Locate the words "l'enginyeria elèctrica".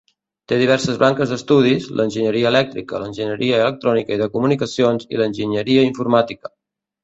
1.99-3.03